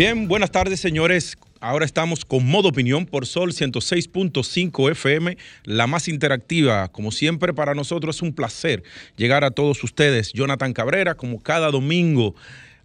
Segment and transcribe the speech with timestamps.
[0.00, 1.36] Bien, buenas tardes, señores.
[1.60, 6.88] Ahora estamos con Modo Opinión por Sol 106.5 FM, la más interactiva.
[6.88, 8.82] Como siempre, para nosotros es un placer
[9.16, 10.32] llegar a todos ustedes.
[10.32, 12.34] Jonathan Cabrera, como cada domingo,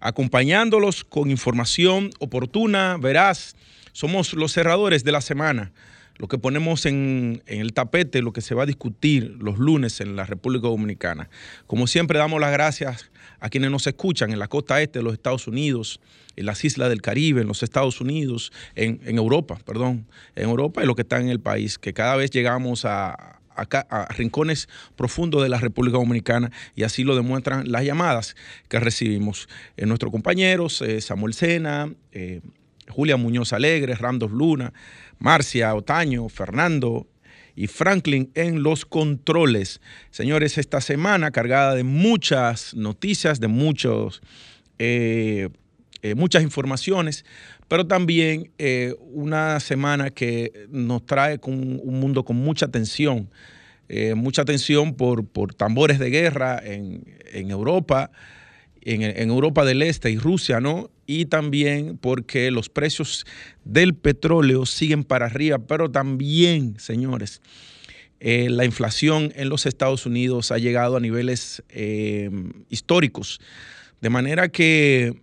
[0.01, 3.55] acompañándolos con información oportuna, veraz.
[3.93, 5.71] Somos los cerradores de la semana
[6.17, 10.15] lo que ponemos en, el tapete, lo que se va a discutir los lunes en
[10.15, 11.29] la República Dominicana.
[11.67, 13.11] Como siempre, damos las gracias
[13.45, 16.01] a quienes nos escuchan en la costa este de los Estados Unidos,
[16.35, 20.87] en las islas del Caribe, en los Estados Unidos, en, Europa, perdón, en Europa y
[20.87, 23.33] lo que está en el país, que cada vez llegamos a,
[24.17, 28.35] rincones profundos de la República Dominicana y así lo demuestran las llamadas
[28.67, 29.47] que recibimos.
[29.77, 32.41] en nuestros compañeros, eh, Samuel Sena, eh,
[32.89, 34.73] Julia Muñoz Alegre, Randos Luna,
[35.19, 37.07] Marcia Otaño, Fernando
[37.55, 39.79] y Franklin en los controles.
[40.11, 44.21] Señores, esta semana cargada de muchas noticias, de muchos,
[44.77, 45.49] eh,
[46.01, 47.25] eh, muchas informaciones,
[47.67, 53.29] pero también eh, una semana que nos trae con un mundo con mucha tensión.
[54.15, 58.09] mucha tensión por, por, tambores de guerra en, en Europa,
[58.85, 60.91] en, Europa del Este y Rusia, ¿no?
[61.07, 63.25] y también porque los precios
[63.63, 67.41] del petróleo siguen para arriba, pero también, señores,
[68.19, 72.29] eh, la inflación en los Estados Unidos ha llegado a niveles eh,
[72.69, 73.39] históricos,
[74.01, 75.21] de manera que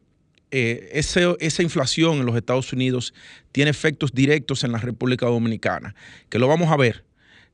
[0.51, 3.15] eh, esa inflación en los Estados Unidos
[3.53, 5.95] tiene efectos directos en la República Dominicana,
[6.29, 7.05] que lo vamos a ver.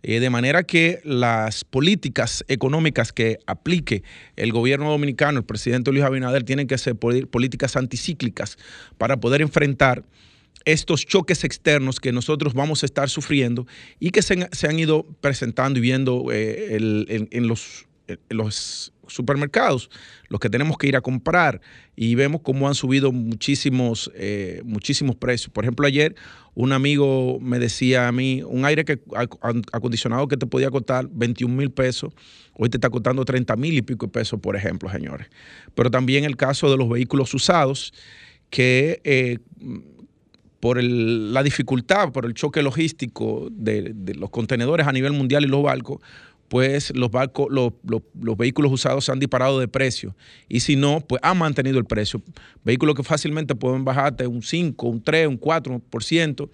[0.03, 4.05] Eh, de manera que las políticas económicas que aplique
[4.36, 8.58] el gobierno dominicano, el presidente Luis Abinader, tienen que ser políticas anticíclicas
[8.97, 10.05] para poder enfrentar
[10.64, 13.67] estos choques externos que nosotros vamos a estar sufriendo
[13.98, 17.88] y que se, han ido presentando y viendo eh, en, los, en los
[19.07, 19.91] supermercados,
[20.29, 21.61] los que tenemos que ir a comprar
[21.96, 25.51] y vemos cómo han subido muchísimos, eh, muchísimos precios.
[25.52, 26.14] Por ejemplo, ayer
[26.55, 29.01] un amigo me decía a mí, un aire que,
[29.73, 32.13] acondicionado que te podía costar 21 mil pesos,
[32.55, 35.29] hoy te está costando 30 mil y pico de pesos, por ejemplo, señores.
[35.75, 37.92] Pero también el caso de los vehículos usados,
[38.51, 39.01] que...
[39.05, 39.39] Eh,
[40.61, 45.46] por la dificultad, por el choque logístico de, de, los contenedores a nivel mundial y
[45.46, 46.01] los barcos,
[46.48, 50.17] pues los barcos, los, vehículos usados se han disparado de precio.
[50.48, 52.23] Y si no, pues han mantenido el precio.
[52.64, 56.48] Vehículos que fácilmente pueden bajarte un 5, un 3, un 4%,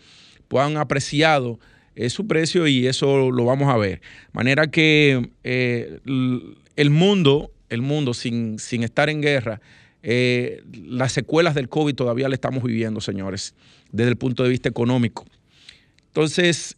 [0.49, 1.59] pues han apreciado
[1.95, 4.03] eh, su precio y eso lo vamos a ver.
[4.33, 9.61] Manera que eh, el mundo, el mundo sin, sin estar en guerra,
[10.03, 13.55] eh, las secuelas del COVID todavía le estamos viviendo, señores,
[13.93, 15.25] desde el punto de vista económico.
[16.09, 16.77] Entonces,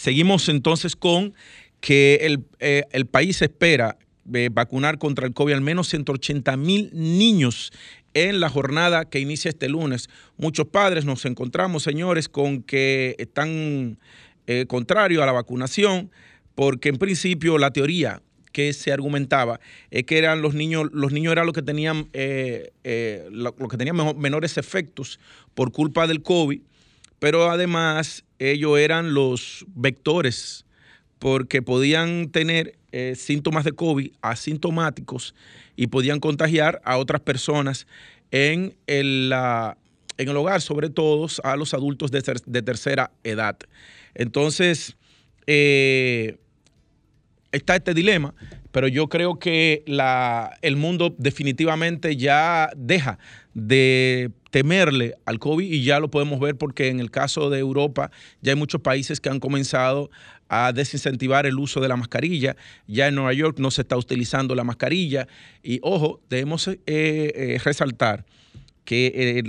[0.00, 1.34] Seguimos entonces con
[1.80, 3.98] que el, eh, país espera
[4.32, 7.70] eh, vacunar contra el COVID al menos 180 mil niños
[8.14, 10.08] en la jornada que inicia este lunes.
[10.38, 13.98] Muchos padres nos encontramos, señores, con que están
[14.46, 16.10] eh, contrarios a la vacunación,
[16.54, 18.22] porque en principio la teoría
[18.52, 23.68] que se argumentaba es que eran los niños, los niños eran los que tenían, lo,
[23.68, 25.20] que tenían menores efectos
[25.52, 26.62] por culpa del COVID
[27.20, 30.64] pero además ellos eran los vectores
[31.18, 35.34] porque podían tener eh, síntomas de COVID asintomáticos
[35.76, 37.86] y podían contagiar a otras personas
[38.30, 39.32] en el,
[40.16, 43.58] en el hogar, sobre todo a los adultos de, tercera edad.
[44.14, 44.96] Entonces,
[45.46, 46.38] eh,
[47.52, 48.34] está este dilema,
[48.72, 49.84] pero yo creo que
[50.62, 53.18] el mundo definitivamente ya deja
[53.54, 58.10] de temerle al COVID y ya lo podemos ver porque en el caso de Europa
[58.42, 60.10] ya hay muchos países que han comenzado
[60.48, 62.56] a desincentivar el uso de la mascarilla.
[62.88, 65.28] Ya en Nueva York no se está utilizando la mascarilla
[65.62, 68.24] y ojo, debemos eh, eh, resaltar
[68.84, 69.44] que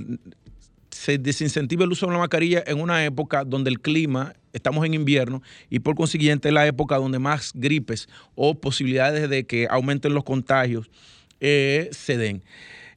[1.01, 4.93] se desincentiva el uso de la mascarilla en una época donde el clima, estamos en
[4.93, 10.13] invierno y por consiguiente es la época donde más gripes o posibilidades de que aumenten
[10.13, 10.91] los contagios
[11.39, 12.43] se den.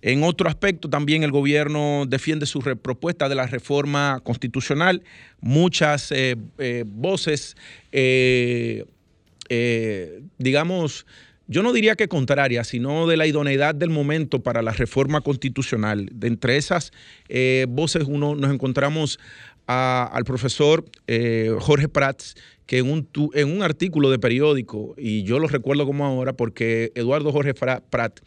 [0.02, 5.02] En otro aspecto, también el gobierno defiende su propuesta de la reforma constitucional.
[5.40, 7.56] Muchas eh, eh, voces,
[7.90, 8.84] eh,
[10.36, 11.06] digamos,
[11.46, 16.08] yo no diría que contraria, sino de la idoneidad del momento para la reforma constitucional.
[16.12, 16.92] De entre esas
[17.28, 19.18] eh, voces uno nos encontramos
[19.66, 22.34] al profesor eh, Jorge Prats,
[22.66, 26.92] que en un, en un artículo de periódico, y yo lo recuerdo como ahora, porque
[26.94, 28.22] Eduardo Jorge Prats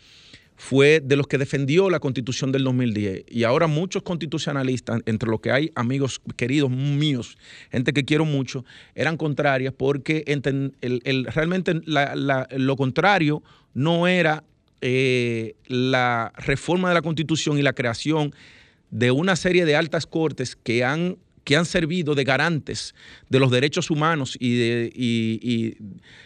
[0.58, 3.26] fue de los que defendió la constitución del 2010.
[3.30, 7.38] Y ahora muchos constitucionalistas, entre los que hay amigos queridos míos,
[7.72, 8.66] gente que quiero mucho,
[8.96, 10.26] eran contrarias porque
[11.34, 13.44] realmente lo contrario
[13.76, 14.44] no era
[14.82, 18.34] eh, la reforma de la constitución y la creación
[18.90, 22.94] de una serie de altas cortes que han que han servido de garantes
[23.30, 25.78] de los derechos humanos y de,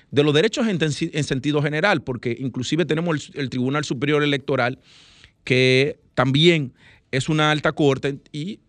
[0.09, 4.79] de los derechos en, sentido general, porque inclusive tenemos el, Tribunal Superior Electoral,
[5.43, 6.73] que también
[7.11, 8.61] es una alta corte y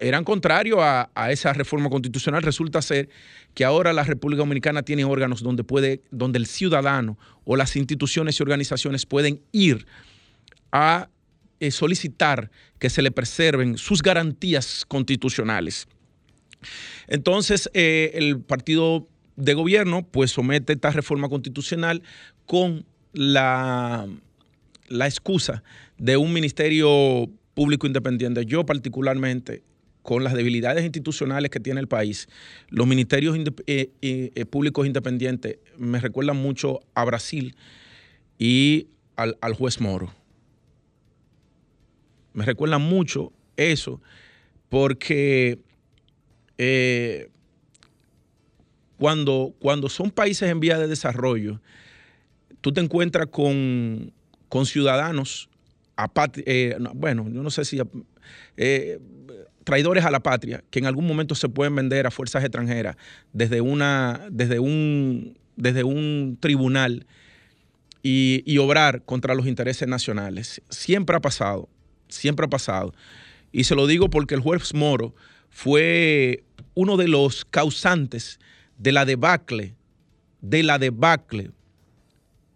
[0.00, 2.42] eran contrarios a, a, esa reforma constitucional.
[2.42, 3.08] Resulta ser
[3.54, 8.40] que ahora la República Dominicana tiene órganos donde puede, donde el ciudadano o las instituciones
[8.40, 9.86] y organizaciones pueden ir
[10.72, 11.08] a
[11.60, 15.88] eh, solicitar que se le preserven sus garantías constitucionales.
[17.08, 22.02] Entonces, eh, el partido de gobierno pues somete esta reforma constitucional
[22.46, 24.06] con la,
[24.88, 25.62] la excusa
[25.96, 28.44] de un ministerio público independiente.
[28.44, 29.62] Yo particularmente
[30.02, 32.28] con las debilidades institucionales que tiene el país,
[32.68, 37.56] los ministerios eh, públicos independientes me recuerdan mucho a Brasil
[38.38, 40.12] y al, al juez Moro.
[42.32, 44.00] Me recuerda mucho eso,
[44.68, 45.58] porque
[46.56, 47.30] eh,
[48.98, 51.60] cuando, cuando son países en vía de desarrollo,
[52.60, 54.12] tú te encuentras con,
[54.64, 55.48] ciudadanos,
[56.46, 57.80] eh, bueno, yo no sé si
[58.56, 58.98] eh,
[59.64, 62.96] traidores a la patria, que en algún momento se pueden vender a fuerzas extranjeras
[63.32, 67.06] desde, una, desde, un, desde un tribunal
[68.00, 70.62] y obrar contra los intereses nacionales.
[70.70, 71.68] Siempre ha pasado
[72.08, 72.94] siempre ha pasado.
[73.52, 75.14] Y se lo digo porque el juez Moro
[75.50, 76.44] fue
[76.74, 78.38] uno de los causantes
[78.76, 79.74] de la debacle,
[80.40, 81.50] de la debacle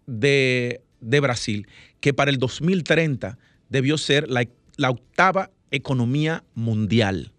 [0.05, 1.67] de, Brasil,
[1.99, 3.37] que para el 2030
[3.69, 4.47] debió ser la,
[4.77, 7.31] la octava economía mundial.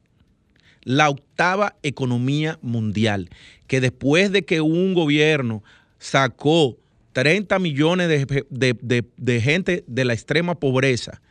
[0.82, 3.30] La octava economía mundial,
[3.66, 5.62] que después de que un gobierno
[5.98, 6.76] sacó
[7.14, 11.22] 30 millones de gente de la extrema pobreza,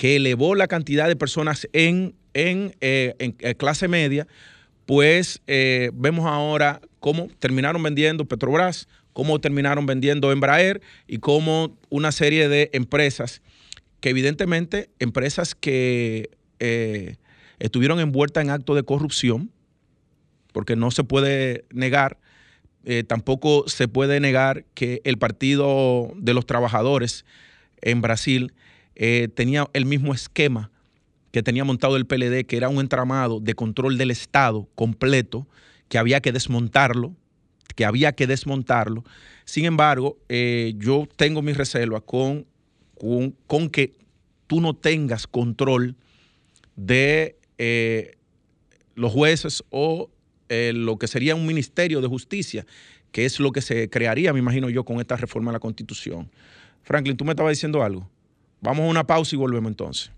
[0.00, 4.26] que elevó la cantidad de personas en, en, eh, eh, clase media,
[4.86, 12.12] pues eh, vemos ahora cómo terminaron vendiendo Petrobras, cómo terminaron vendiendo Embraer y cómo una
[12.12, 13.42] serie de empresas
[14.00, 16.30] que evidentemente, empresas que
[17.58, 19.50] estuvieron envueltas en actos de corrupción,
[20.54, 22.16] porque no se puede negar,
[23.06, 27.26] tampoco se puede negar que el Partido de los Trabajadores
[27.82, 28.54] en Brasil
[29.02, 30.70] eh, tenía el mismo esquema
[31.32, 35.48] que tenía montado el PLD, que era un entramado de control del Estado completo,
[35.88, 37.16] que había que desmontarlo,
[37.74, 39.02] que había que desmontarlo.
[39.46, 42.44] Sin embargo, eh, yo tengo mis reservas con,
[43.46, 43.94] con, que
[44.46, 45.96] tú no tengas control
[46.76, 48.18] de eh,
[48.96, 50.10] los jueces o
[50.50, 52.66] lo que sería un ministerio de justicia,
[53.12, 56.30] que es lo que se crearía, me imagino yo, con esta reforma de la Constitución.
[56.82, 58.10] Franklin, tú me estabas diciendo algo.
[58.60, 60.10] Vamos a una pausa y volvemos entonces.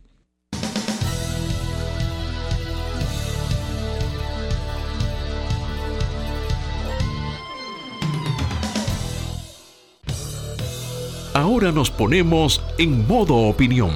[11.34, 13.90] Ahora nos ponemos en modo opinión.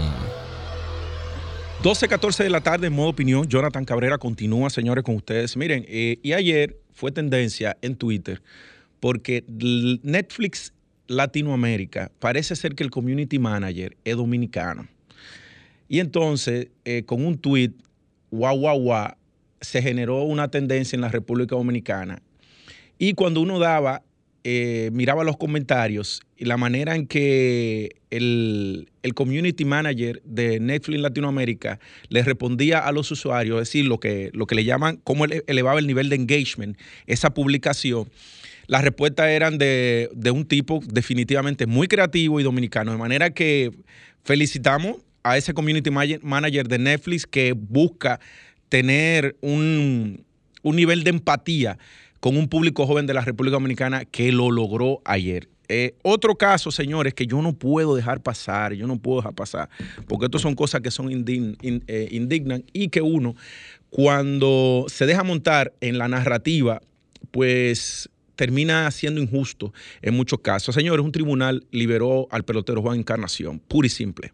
[1.82, 3.46] 12.14 de la tarde en modo opinión.
[3.46, 5.56] Jonathan Cabrera continúa, señores, con ustedes.
[5.56, 8.42] Miren, eh, y ayer fue tendencia en Twitter
[9.00, 9.44] porque
[10.02, 10.72] Netflix
[11.08, 14.86] Latinoamérica, parece ser que el community manager es dominicano.
[15.88, 17.72] Y entonces, eh, con un tweet,
[18.30, 19.14] guau, guau, guau,
[19.60, 22.22] se generó una tendencia en la República Dominicana.
[22.98, 24.02] Y cuando uno daba,
[24.44, 31.80] eh, miraba los comentarios y la manera en que el, community manager de Netflix Latinoamérica
[32.08, 35.78] le respondía a los usuarios, es decir, lo que, lo que le llaman, cómo elevaba
[35.78, 38.08] el nivel de engagement, esa publicación
[38.66, 42.92] las respuestas eran de, un tipo definitivamente muy creativo y dominicano.
[42.92, 43.72] De manera que
[44.24, 48.20] felicitamos a ese community manager de Netflix que busca
[48.68, 50.24] tener un,
[50.62, 51.78] nivel de empatía
[52.20, 55.48] con un público joven de la República Dominicana que lo logró ayer.
[55.68, 59.68] Eh, otro caso, señores, que yo no puedo dejar pasar, yo no puedo dejar pasar,
[60.06, 63.34] porque esto son cosas que son eh, indignas y que uno,
[63.90, 66.80] cuando se deja montar en la narrativa,
[67.32, 70.74] pues termina siendo injusto en muchos casos.
[70.74, 74.32] Señores, un tribunal liberó al pelotero Juan Encarnación, pura y simple.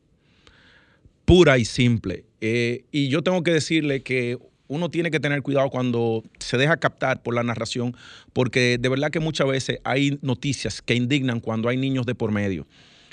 [1.25, 2.25] Pura y simple.
[2.40, 6.78] Eh, y yo tengo que decirle que uno tiene que tener cuidado cuando se deja
[6.78, 7.94] captar por la narración,
[8.32, 12.32] porque de verdad que muchas veces hay noticias que indignan cuando hay niños de por
[12.32, 12.66] medio.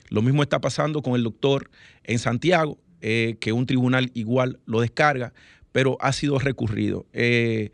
[0.10, 1.70] Lo mismo está pasando con el doctor
[2.04, 5.34] en Santiago, eh, que un tribunal igual lo descarga,
[5.72, 7.06] pero ha sido recurrido.
[7.14, 7.72] Eh,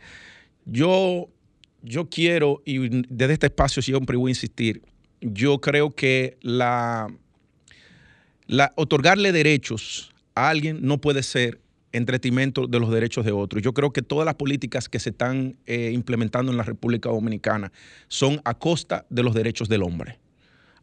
[0.65, 1.29] yo,
[1.86, 4.82] yo quiero, y desde este espacio siempre voy a insistir,
[5.22, 7.08] yo creo que la,
[8.75, 11.62] otorgarle derechos a alguien no puede ser
[11.92, 13.63] entretenimiento de los derechos de otros.
[13.63, 17.72] Yo creo que todas las políticas que se están eh, implementando en la República Dominicana
[18.10, 20.20] son a costa de los derechos del hombre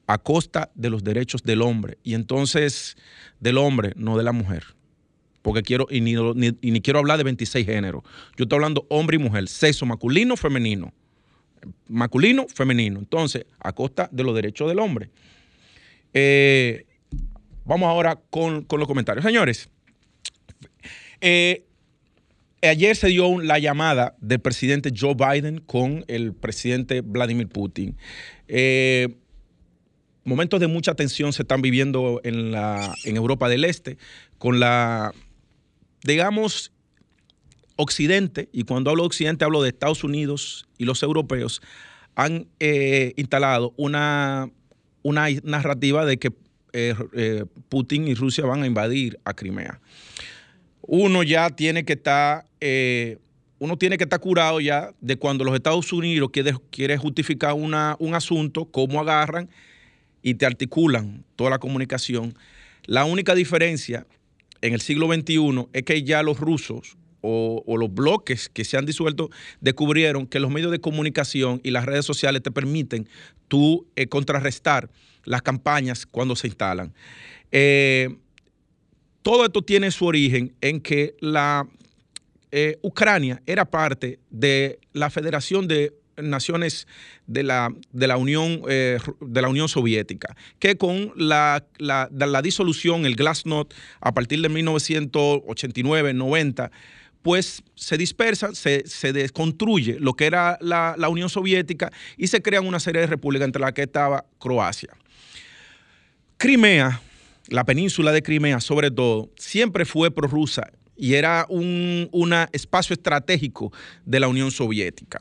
[0.07, 1.99] a costa de los derechos del hombre.
[2.03, 2.97] Y entonces,
[3.41, 4.65] del hombre, no de la mujer.
[5.43, 6.15] Porque quiero, y ni,
[6.63, 8.03] ni, quiero hablar de 26 géneros.
[8.37, 10.93] Yo estoy hablando hombre y mujer, sexo masculino, femenino.
[11.89, 13.01] Masculino, femenino.
[13.01, 15.11] Entonces, a costa de los derechos del hombre.
[16.15, 16.87] Eh,
[17.65, 19.25] vamos ahora con, los comentarios.
[19.25, 19.69] Señores,
[21.21, 21.65] eh,
[22.63, 27.97] ayer se dio la llamada del presidente Joe Biden con el presidente Vladimir Putin.
[28.47, 29.17] Eh,
[30.25, 33.99] momentos de mucha tensión se están viviendo en, la, en Europa del Este,
[34.39, 35.13] con la,
[36.05, 36.73] digamos,
[37.77, 41.63] Occidente, y cuando hablo de Occidente hablo de Estados Unidos y los europeos,
[42.15, 44.51] han eh, instalado una,
[45.03, 46.33] una narrativa de que
[46.73, 49.81] eh, eh, Putin y Rusia van a invadir a Crimea.
[50.83, 52.45] Uno ya tiene que estar,
[53.59, 57.97] uno tiene que estar curado ya de cuando los Estados Unidos quiere, quiere justificar una,
[58.01, 59.49] un asunto, cómo agarran
[60.23, 62.35] y te articulan toda la comunicación.
[62.85, 64.07] La única diferencia
[64.63, 68.87] en el siglo XXI es que ya los rusos o, los bloques que se han
[68.87, 73.09] disuelto descubrieron que los medios de comunicación y las redes sociales te permiten
[73.49, 74.91] tú eh, contrarrestar
[75.25, 76.93] las campañas cuando se instalan.
[77.53, 78.17] Eh,
[79.23, 81.69] todo esto tiene su origen en que la
[82.51, 86.87] eh, Ucrania era parte de la Federación de naciones
[87.27, 93.07] de la, de la, Unión, eh, de la Unión Soviética, que con la, la, disolución,
[93.07, 96.71] el Glasnost, a partir de 1989-90,
[97.23, 102.43] pues se dispersa, se, se, desconstruye lo que era la, la, Unión Soviética y se
[102.43, 104.91] crean una serie de repúblicas entre las que estaba Croacia.
[106.37, 107.01] Crimea,
[107.49, 112.09] la península de Crimea sobre todo, siempre fue prorrusa y era un
[112.53, 113.73] espacio estratégico
[114.05, 115.19] de la Unión Soviética.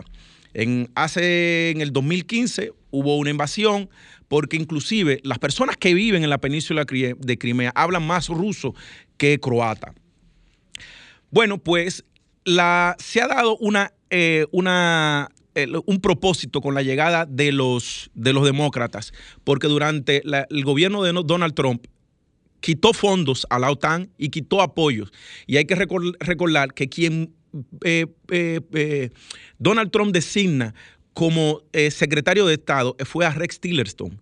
[0.53, 3.89] En, hace, en el 2015 hubo una invasión
[4.27, 8.73] porque inclusive las personas que viven en la península de Crimea hablan más ruso
[9.17, 9.93] que croata.
[11.31, 12.05] Bueno, pues
[12.45, 13.57] se ha dado
[14.09, 21.03] eh, un propósito con la llegada de los, de los demócratas, porque durante el gobierno
[21.03, 21.85] de Donald Trump
[22.61, 25.11] quitó fondos a la OTAN y quitó apoyos.
[25.47, 27.33] Y hay que recordar que quien
[27.83, 29.09] eh, eh, eh,
[29.59, 30.73] Donald Trump designa
[31.13, 34.21] como secretario de Estado fue a Rex Tillerson,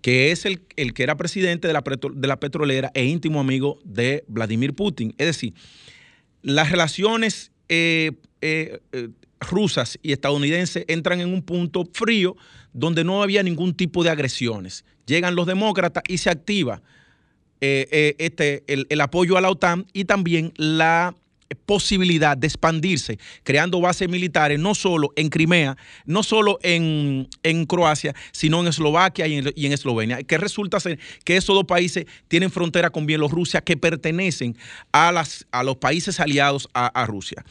[0.00, 3.80] que es el, el que era presidente de la, de la, petrolera e íntimo amigo
[3.84, 5.12] de Vladimir Putin.
[5.18, 5.54] Es decir,
[6.42, 7.50] las relaciones
[9.40, 12.36] rusas y estadounidenses entran en un punto frío
[12.72, 14.84] donde no había ningún tipo de agresiones.
[15.04, 16.80] Llegan los demócratas y se activa
[17.60, 21.16] este, el apoyo a la OTAN y también la
[21.54, 27.28] posibilidad de expandirse, creando bases militares no solo en Crimea, no solo en,
[27.66, 32.50] Croacia, sino en Eslovaquia y en, Eslovenia, que resulta ser que esos dos países tienen
[32.50, 34.56] frontera con Bielorrusia que pertenecen
[34.92, 37.44] a, las, a los países aliados a, Rusia.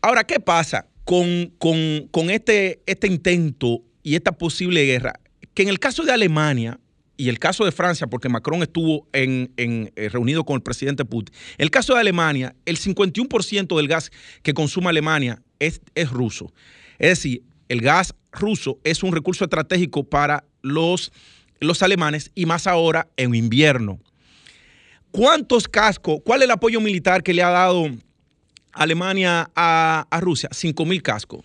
[0.00, 5.14] Ahora, ¿qué pasa con, con, este, este intento y esta posible guerra?
[5.54, 6.78] Que en el caso de Alemania,
[7.20, 11.36] y el caso de Francia, porque Macron estuvo en, eh, reunido con el presidente Putin,
[11.58, 14.10] el caso de Alemania, el 51% del gas
[14.42, 16.50] que consume Alemania es, es ruso.
[16.98, 21.12] Es decir, el gas ruso es un recurso estratégico para los,
[21.60, 24.00] los alemanes y más ahora en invierno.
[25.10, 26.20] ¿Cuántos cascos?
[26.24, 27.84] ¿Cuál es el apoyo militar que le ha dado
[28.72, 30.48] Alemania a, a Rusia?
[30.50, 31.42] 5 mil cascos.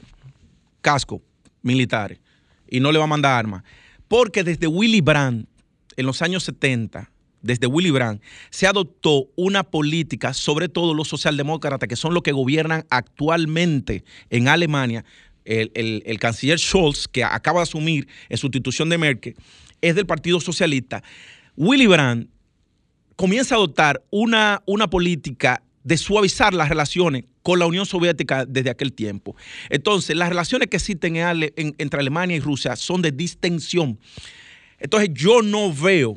[0.80, 1.20] Cascos
[1.64, 2.22] militares.
[2.66, 3.64] Y no le va a mandar armas.
[4.08, 5.50] Porque desde Willy Brandt
[5.98, 7.12] en los años 70,
[7.42, 12.32] desde Willy Brandt, se adoptó una política, sobre todo los socialdemócratas, que son los que
[12.32, 15.06] gobiernan actualmente en Alemania,
[15.46, 19.36] el, canciller Scholz, que acaba de asumir en sustitución de Merkel,
[19.82, 21.04] es del Partido Socialista.
[21.56, 22.30] Willy Brandt
[23.16, 28.72] comienza a adoptar una, una política de suavizar las relaciones con la Unión Soviética desde
[28.72, 29.36] aquel tiempo.
[29.70, 34.00] Entonces, las relaciones que existen entre Alemania y Rusia son de distensión.
[34.86, 36.16] Entonces, yo no veo,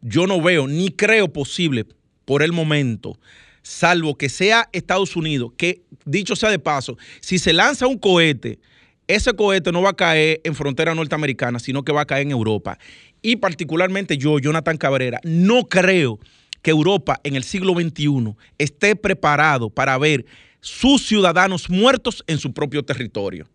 [0.00, 1.86] yo no veo ni creo posible
[2.24, 3.16] por el momento,
[3.62, 8.58] salvo que sea Estados Unidos, que dicho sea de paso, si se lanza un cohete,
[9.06, 12.32] ese cohete no va a caer en frontera norteamericana, sino que va a caer en
[12.32, 12.80] Europa.
[13.22, 16.18] Y particularmente yo, Jonathan Cabrera, no creo
[16.62, 20.26] que Europa en el siglo XXI esté preparado para ver
[20.58, 23.46] sus ciudadanos muertos en su propio territorio.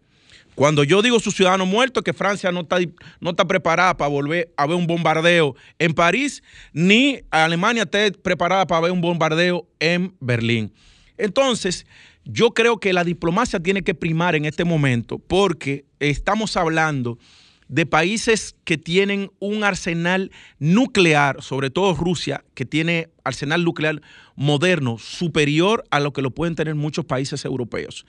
[0.56, 2.78] Cuando yo digo sus ciudadanos muertos, que Francia no está,
[3.20, 8.66] no está preparada para volver a ver un bombardeo en París, ni Alemania esté preparada
[8.66, 10.74] para ver un bombardeo en Berlín.
[11.18, 11.86] Entonces,
[12.24, 17.20] yo creo que la diplomacia tiene que primar en este momento porque estamos hablando
[17.68, 24.02] de países que tienen un arsenal nuclear, sobre todo Rusia, que tiene arsenal nuclear
[24.36, 28.06] moderno superior a lo que lo pueden tener muchos países europeos.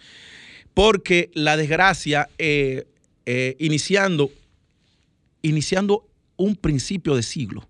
[0.77, 2.87] Porque la desgracia, eh,
[3.25, 4.31] eh, iniciando,
[5.41, 6.07] iniciando
[6.37, 7.67] un principio de siglo,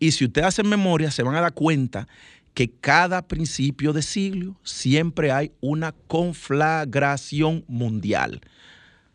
[0.00, 2.08] y si ustedes hacen memoria, se van a dar cuenta
[2.52, 8.40] que cada principio de siglo siempre hay una conflagración mundial.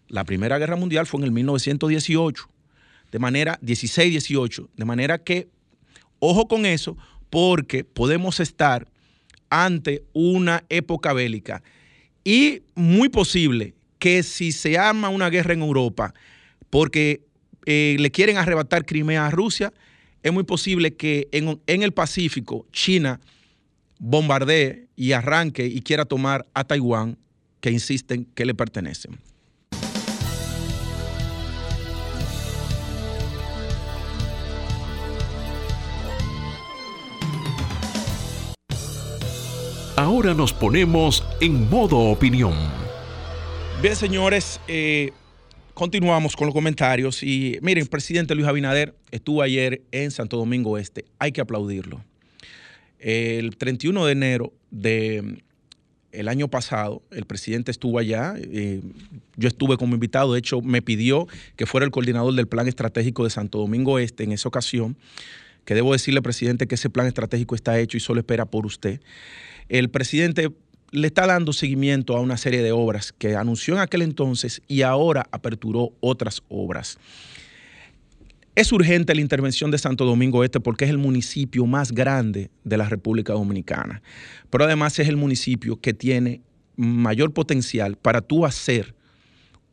[0.07, 2.47] La Primera Guerra Mundial fue en el 1918,
[3.11, 5.49] de manera 16-18, de manera que,
[6.19, 6.95] ojo con eso,
[7.29, 8.87] porque podemos estar
[9.49, 11.61] ante una época bélica
[12.23, 16.13] y muy posible que si se arma una guerra en Europa
[16.69, 17.21] porque
[17.65, 19.73] eh, le quieren arrebatar Crimea a Rusia,
[20.23, 23.19] es muy posible que en, en el Pacífico China
[23.99, 27.17] bombardee y arranque y quiera tomar a Taiwán,
[27.61, 29.17] que insisten que le pertenecen.
[39.99, 42.53] Ahora nos ponemos en modo opinión.
[43.81, 45.11] Bien, señores, eh,
[45.73, 47.21] continuamos con los comentarios.
[47.21, 51.03] Y miren, presidente Luis Abinader estuvo ayer en Santo Domingo Este.
[51.19, 52.01] Hay que aplaudirlo.
[52.97, 55.43] El 31 de enero del
[56.13, 58.79] el año pasado, el presidente estuvo allá, eh,
[59.35, 63.25] yo estuve como invitado, de hecho me pidió que fuera el coordinador del plan estratégico
[63.25, 64.95] de Santo Domingo Este en esa ocasión,
[65.65, 69.01] que debo decirle, presidente, que ese plan estratégico está hecho y solo espera por usted
[69.69, 70.51] el presidente
[70.91, 74.81] le está dando seguimiento a una serie de obras que anunció en aquel entonces y
[74.81, 76.97] ahora aperturó otras obras.
[78.55, 82.77] Es urgente la intervención de Santo Domingo Este porque es el municipio más grande de
[82.77, 84.01] la República Dominicana,
[84.49, 86.41] pero además es el municipio que tiene
[86.75, 88.95] mayor potencial para tú hacer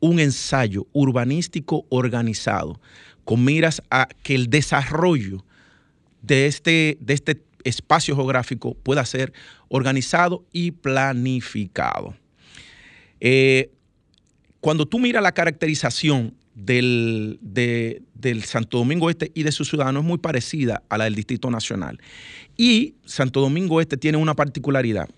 [0.01, 2.81] un ensayo urbanístico organizado
[3.25, 5.45] con miras a que el desarrollo
[6.23, 9.33] de este, de este espacio geográfico pueda ser
[9.69, 12.15] organizado y planificado.
[13.21, 13.71] Eh,
[14.61, 20.09] cuando tú miras la caracterización del, del, Santo Domingo Este y de sus ciudadanos es
[20.09, 22.01] muy parecida a la del Distrito Nacional.
[22.57, 25.09] Y Santo Domingo Este tiene una particularidad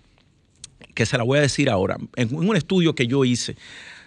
[0.93, 1.97] que se la voy a decir ahora.
[2.15, 3.55] En un estudio que yo hice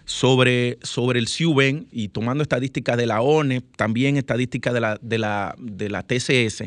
[0.04, 5.18] sobre, sobre el CIUBEN y tomando estadísticas de la ONE, también estadísticas de la, de
[5.18, 6.64] la, de la TCS,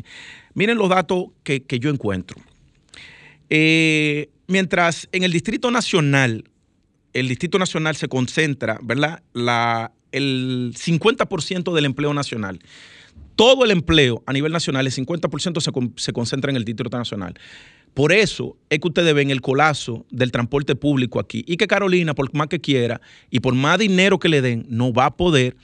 [0.54, 2.40] miren los datos que, yo encuentro.
[3.50, 6.44] Eh, mientras en el Distrito Nacional,
[7.12, 9.22] el Distrito Nacional se concentra, ¿verdad?
[9.32, 12.60] La, el 50% del empleo nacional.
[13.36, 15.70] Todo el empleo a nivel nacional, el 50% se,
[16.02, 17.34] se concentra en el Distrito Nacional.
[17.96, 22.14] Por eso es que ustedes ven el colapso del transporte público aquí y que Carolina,
[22.14, 25.56] por más que quiera y por más dinero que le den, no va a poder.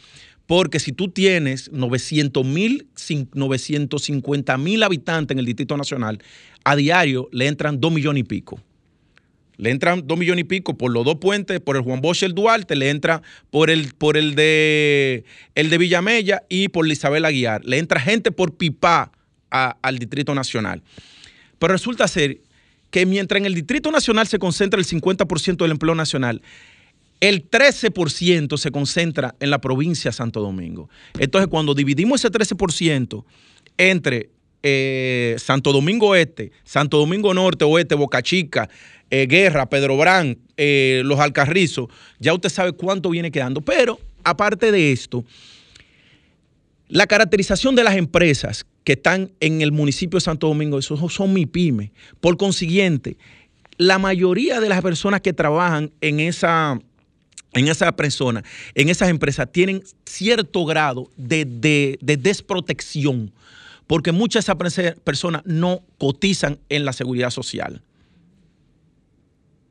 [0.46, 2.86] Porque si tú tienes 900 mil,
[3.34, 6.22] 950 mil habitantes en el Distrito Nacional,
[6.64, 8.60] a diario le entran 2 millones y pico.
[9.56, 12.34] Le entran 2 millones y pico por los dos puentes, por el Juan Bosch el
[12.34, 17.24] Duarte, le entra por el, por el de el de Villamella y por la Isabel
[17.24, 17.64] Aguiar.
[17.64, 19.12] Le entra gente por pipa
[19.50, 20.82] al Distrito Nacional.
[21.58, 22.40] Pero resulta ser
[22.90, 26.42] que mientras en el Distrito Nacional se concentra el 50% del empleo nacional,
[27.20, 30.90] el 13% se concentra en la provincia de Santo Domingo.
[31.18, 33.24] Entonces, cuando dividimos ese 13%
[33.78, 34.30] entre
[34.62, 38.68] eh, Santo Domingo Este, Santo Domingo Norte, Oeste, Boca Chica,
[39.10, 43.60] eh, Guerra, Pedro Brán, eh, Los Alcarrizos, ya usted sabe cuánto viene quedando.
[43.60, 45.24] Pero, aparte de esto,
[46.88, 51.32] la caracterización de las empresas que están en el municipio de Santo Domingo, esos son
[51.32, 51.92] mi pyme.
[52.20, 53.16] Por consiguiente,
[53.78, 56.78] la mayoría de las personas que trabajan en esa,
[57.52, 58.42] en esa persona,
[58.74, 63.32] en esas empresas, tienen cierto grado de, desprotección,
[63.92, 67.82] porque muchas de esas personas no cotizan en la seguridad social.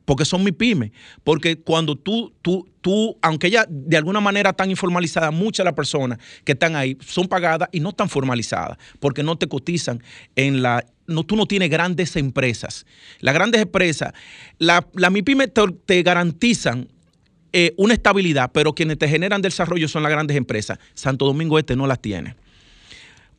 [0.04, 0.92] porque son mi pyme.
[1.24, 5.74] Porque cuando tú, tú, tú, aunque ya de alguna manera están informalizadas, muchas de las
[5.74, 10.00] personas que están ahí son pagadas y no están formalizadas, porque no te cotizan
[10.36, 10.86] en la.
[11.26, 12.86] Tú no tienes grandes empresas.
[13.18, 14.12] Las grandes empresas,
[14.56, 16.86] la, la MIPYME te, te garantizan
[17.52, 20.78] eh, una estabilidad, pero quienes te generan desarrollo son las grandes empresas.
[20.94, 22.36] Santo Domingo Este no las tiene.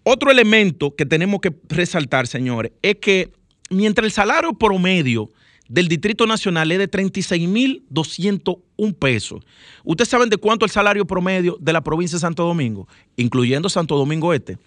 [0.04, 3.32] Otro elemento que tenemos que resaltar, señores, es que
[3.70, 5.30] mientras el salario promedio
[5.68, 9.44] del Distrito Nacional es de 36.201 pesos.
[9.84, 13.98] ¿Ustedes saben de cuánto el salario promedio de la provincia de Santo Domingo, incluyendo Santo
[13.98, 14.60] Domingo Este?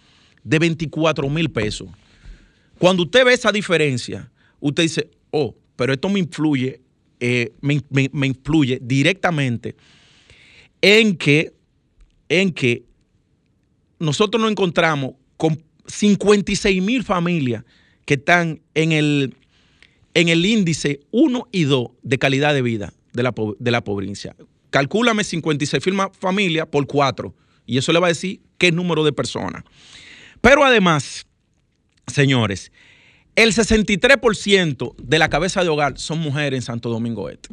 [0.42, 1.88] De 24 mil pesos.
[2.78, 6.80] Cuando usted ve esa diferencia, usted dice, oh, pero esto me influye,
[7.20, 9.76] eh, me, me, influye directamente
[10.80, 11.52] en que,
[12.28, 12.84] en que
[13.98, 17.64] nosotros nos encontramos con 56 mil familias
[18.04, 19.36] que están en el,
[20.14, 24.36] en el índice 1 y 2 de calidad de vida de la, de la provincia.
[24.70, 25.82] Calcúlame 56
[26.18, 27.34] familias por 4
[27.66, 29.64] y eso le va a decir qué número de personas.
[30.40, 31.26] Pero además,
[32.06, 32.70] señores,
[33.34, 37.50] el 63% de la cabeza de hogar son mujeres en Santo Domingo Este.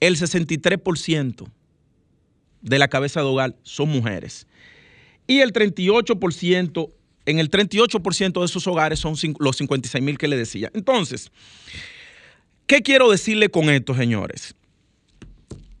[0.00, 1.46] El 63%
[2.62, 4.46] de la cabeza de hogar son mujeres.
[5.26, 6.90] Y el 38%,
[7.26, 10.70] en el 38% de esos hogares son los 56 mil que le decía.
[10.74, 11.30] Entonces,
[12.66, 14.54] ¿qué quiero decirle con esto, señores?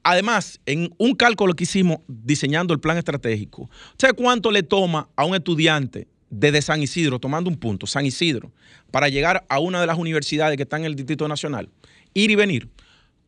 [0.02, 5.24] Además, en un cálculo que hicimos diseñando el plan estratégico, ¿sabe cuánto le toma a
[5.24, 8.52] un estudiante desde San Isidro, tomando un punto, San Isidro,
[8.90, 11.68] para llegar a una de las universidades que están en el Distrito Nacional?
[12.14, 12.68] Ir y venir,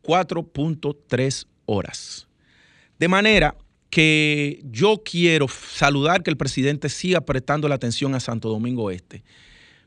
[0.03, 2.27] 4.3 horas.
[2.97, 3.55] De manera
[3.93, 9.23] que yo quiero saludar que el presidente siga prestando la atención a Santo Domingo Este,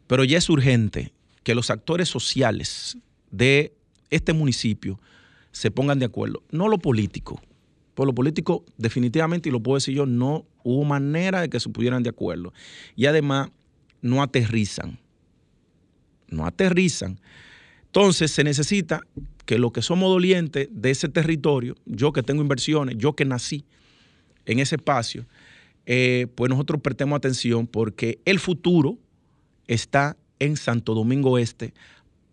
[0.06, 2.96] pero ya es urgente que los actores sociales
[3.32, 3.74] de
[4.10, 5.00] este municipio
[5.50, 7.42] se pongan de acuerdo, no lo político.
[7.94, 11.68] Por lo político, definitivamente, y lo puedo decir yo, no hubo manera de que se
[11.68, 12.52] pudieran de acuerdo.
[12.94, 13.50] Y además,
[14.02, 15.00] no aterrizan.
[16.28, 17.18] No aterrizan.
[17.86, 19.00] Entonces, se necesita
[19.46, 23.64] que los que somos dolientes de ese territorio, yo que tengo inversiones, yo que nací,
[24.46, 25.26] en ese espacio,
[25.84, 28.98] eh, pues nosotros prestemos atención porque el futuro
[29.68, 31.74] está en Santo Domingo Este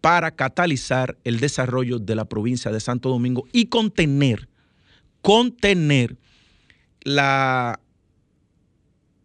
[0.02, 4.50] para catalizar el desarrollo de la provincia de Santo Domingo y contener,
[5.22, 6.18] contener
[7.04, 7.80] la,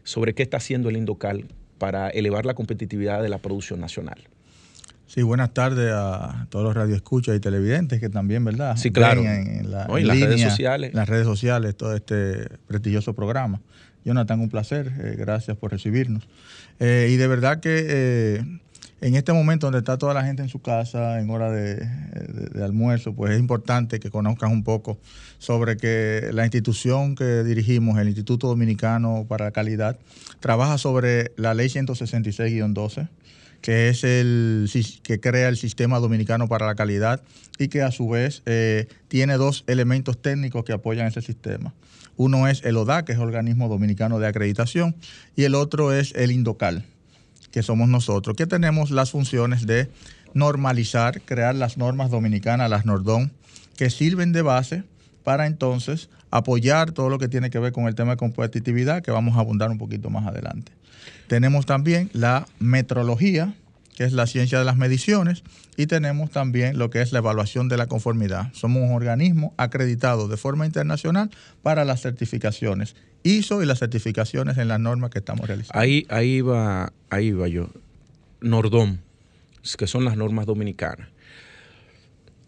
[0.05, 1.43] sobre qué está haciendo el Indocal
[1.81, 4.19] para elevar la competitividad de la producción nacional.
[5.07, 8.77] Sí, buenas tardes a todos los radioescuchas y televidentes que también, ¿verdad?
[8.77, 9.23] Sí, claro.
[9.23, 10.93] En, las redes sociales.
[10.93, 13.61] las redes sociales, todo este prestigioso programa.
[14.05, 14.91] Jonathan, un placer.
[14.99, 16.27] Eh, gracias por recibirnos.
[16.79, 18.59] Eh, y de verdad que eh,
[19.01, 21.85] en este momento donde está toda la gente en su casa, en hora de,
[22.63, 24.99] almuerzo, pues es importante que conozcan un poco
[25.39, 29.97] sobre que la institución que dirigimos, el Instituto Dominicano para la Calidad,
[30.39, 33.09] trabaja sobre la ley 166-12
[33.61, 34.69] que es el
[35.03, 37.21] que crea el sistema dominicano para la calidad
[37.59, 41.73] y que a su vez eh, tiene dos elementos técnicos que apoyan ese sistema.
[42.17, 44.95] Uno es el ODA, que es el Organismo Dominicano de Acreditación,
[45.35, 46.85] y el otro es el INDOCAL,
[47.51, 49.89] que somos nosotros, que tenemos las funciones de
[50.33, 53.31] normalizar, crear las normas dominicanas, las NORDON,
[53.77, 54.83] que sirven de base
[55.23, 59.11] para entonces apoyar todo lo que tiene que ver con el tema de competitividad, que
[59.11, 60.71] vamos a abundar un poquito más adelante.
[61.27, 63.53] Tenemos también la metrología,
[63.95, 65.43] que es la ciencia de las mediciones,
[65.77, 68.51] y tenemos también lo que es la evaluación de la conformidad.
[68.53, 71.29] Somos un organismo acreditado de forma internacional
[71.61, 75.79] para las certificaciones ISO y las certificaciones en las normas que estamos realizando.
[75.79, 77.69] Ahí, ahí va, ahí va yo.
[78.41, 78.97] Nordom,
[79.77, 81.09] que son las normas dominicanas.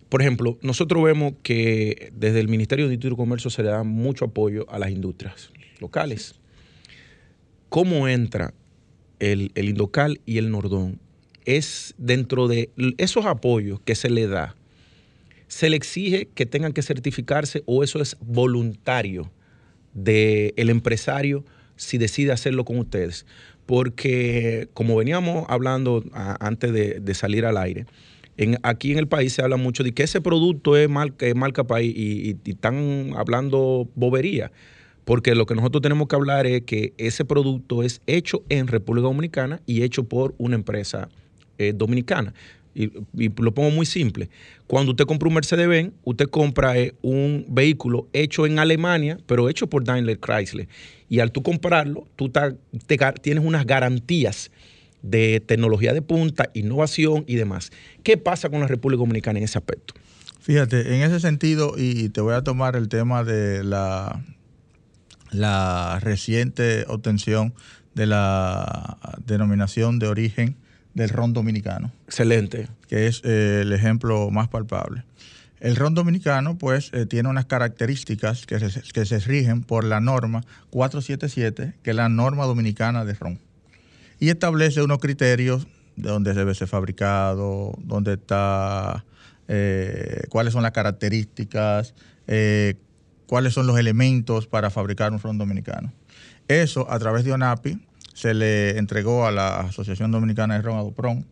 [0.10, 3.84] Por ejemplo, nosotros vemos que desde el Ministerio de Industria y Comercio se le da
[3.84, 6.36] mucho apoyo a las industrias locales.
[7.70, 8.54] ¿Cómo entra
[9.20, 11.00] el, el Indocal y el Nordón?
[11.46, 14.56] Es dentro de esos apoyos que se le da,
[15.48, 19.32] se le exige que tengan que certificarse o eso es voluntario
[19.94, 23.26] del empresario si decide hacerlo con ustedes.
[23.66, 27.86] Porque como veníamos hablando antes de, salir al aire,
[28.64, 31.64] aquí en el país se habla mucho de que ese producto es marca, es marca
[31.64, 34.52] país y, están hablando bobería.
[35.06, 39.04] Porque lo que nosotros tenemos que hablar es que ese producto es hecho en República
[39.04, 41.10] Dominicana y hecho por una empresa
[41.58, 42.34] eh, dominicana.
[42.76, 42.90] Y,
[43.38, 44.30] lo pongo muy simple.
[44.66, 49.68] Cuando usted compra un Mercedes-Benz, usted compra eh, un vehículo hecho en Alemania, pero hecho
[49.68, 50.68] por Daimler Chrysler.
[51.08, 52.32] Y al tú comprarlo, tú
[53.22, 54.50] tienes unas garantías
[55.04, 57.72] de tecnología de punta, innovación y demás.
[58.02, 59.94] ¿Qué pasa con la República Dominicana en ese aspecto?
[60.40, 64.24] Fíjate, en ese sentido, y te voy a tomar el tema de la,
[65.32, 67.54] la reciente obtención
[67.94, 70.58] de la denominación de origen
[70.94, 71.92] del ron dominicano.
[72.06, 72.68] Excelente.
[72.88, 75.04] Que es eh, el ejemplo más palpable.
[75.60, 80.02] El ron dominicano, pues, eh, tiene unas características que se, que se rigen por la
[80.02, 83.40] norma 477, que es la norma dominicana de ron.
[84.20, 89.06] Y establece unos criterios de dónde debe ser fabricado, dónde está,
[89.48, 91.94] eh, cuáles son las características,
[93.26, 95.94] cuáles son los elementos para fabricar un ron dominicano.
[96.48, 97.80] Eso, a través de ONAPI,
[98.14, 101.26] se le entregó a la Asociación Dominicana de Ron Adopron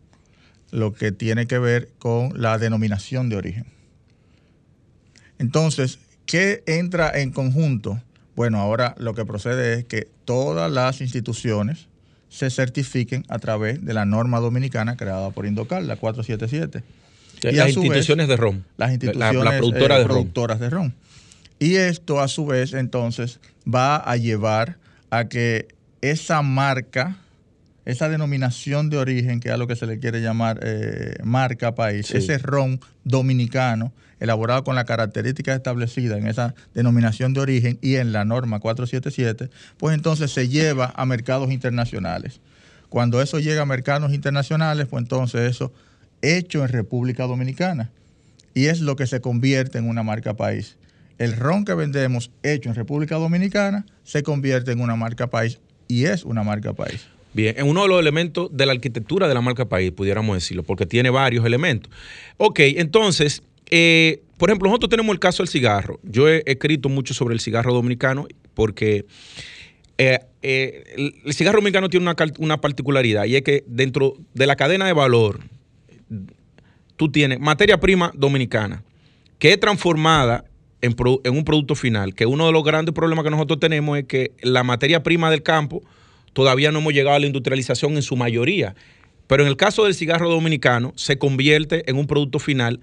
[0.70, 3.66] lo que tiene que ver con la denominación de origen.
[5.38, 8.00] Entonces, ¿qué entra en conjunto?
[8.34, 11.88] Bueno, ahora lo que procede es que todas las instituciones
[12.30, 16.82] se certifiquen a través de la norma dominicana creada por Indocal, la 477.
[17.42, 18.64] Y las instituciones de RON.
[18.78, 20.94] Las instituciones la, productora de productoras de RON.
[21.58, 23.40] Y esto a su vez entonces
[23.72, 24.78] va a llevar
[25.10, 25.68] a que
[26.02, 27.16] esa marca,
[27.84, 31.74] esa denominación de origen, que es a lo que se le quiere llamar eh, marca
[31.74, 37.96] país, ese ron dominicano, elaborado con la característica establecida en esa denominación de origen y
[37.96, 42.40] en la norma 477, pues entonces se lleva a mercados internacionales.
[42.88, 45.72] Cuando eso llega a mercados internacionales, pues entonces eso
[46.20, 47.90] hecho en República Dominicana.
[48.54, 50.76] Y es lo que se convierte en una marca país.
[51.18, 55.58] El ron que vendemos hecho en República Dominicana se convierte en una marca país
[55.92, 57.06] y es una marca país.
[57.34, 60.62] Bien, en uno de los elementos de la arquitectura de la marca país, pudiéramos decirlo,
[60.62, 61.92] porque tiene varios elementos.
[62.38, 66.00] Ok, entonces, eh, por ejemplo, nosotros tenemos el caso del cigarro.
[66.02, 69.04] Yo he escrito mucho sobre el cigarro dominicano porque
[69.98, 74.56] eh, eh, el, cigarro dominicano tiene una, una particularidad y es que dentro de la
[74.56, 75.40] cadena de valor,
[76.96, 78.82] tú tienes materia prima dominicana
[79.38, 80.44] que es transformada
[80.82, 80.94] en,
[81.36, 84.64] un producto final, que uno de los grandes problemas que nosotros tenemos es que la
[84.64, 85.82] materia prima del campo
[86.32, 88.74] todavía no hemos llegado a la industrialización en su mayoría.
[89.28, 92.80] Pero en el caso del cigarro dominicano se convierte en un producto final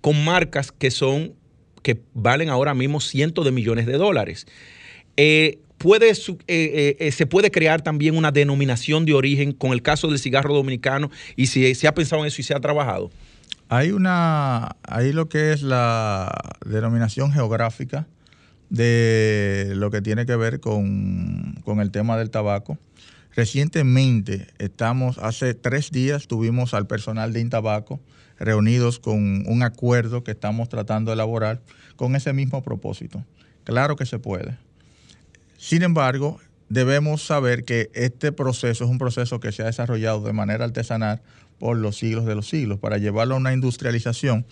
[0.00, 1.34] con marcas que son
[1.82, 4.46] que valen ahora mismo cientos de millones de dólares.
[5.16, 10.08] Eh, puede, eh, eh, se puede crear también una denominación de origen con el caso
[10.08, 13.10] del cigarro dominicano y si se ha pensado en eso y se ha trabajado.
[13.72, 18.08] Hay una, hay lo que es la denominación geográfica
[18.68, 22.78] de lo que tiene que ver con, el tema del tabaco.
[23.32, 28.00] Recientemente, estamos, hace tres días tuvimos al personal de Intabaco
[28.40, 31.62] reunidos con un acuerdo que estamos tratando de elaborar
[31.94, 33.24] con ese mismo propósito.
[33.62, 34.58] Claro que se puede.
[35.58, 40.32] Sin embargo, debemos saber que este proceso es un proceso que se ha desarrollado de
[40.32, 41.22] manera artesanal
[41.60, 42.80] por los siglos de los siglos.
[42.80, 44.44] Para llevarlo a una industrialización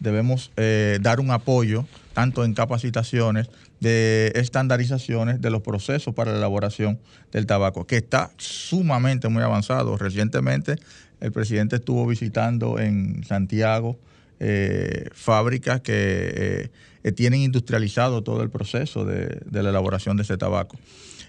[0.00, 3.48] debemos eh, dar un apoyo tanto en capacitaciones,
[3.80, 6.98] de estandarizaciones de los procesos para la elaboración
[7.30, 9.96] del tabaco, que está sumamente muy avanzado.
[9.96, 10.76] Recientemente
[11.20, 13.96] el presidente estuvo visitando en Santiago
[14.40, 16.70] eh, fábricas que
[17.04, 20.76] eh, tienen industrializado todo el proceso de, de la elaboración de ese tabaco.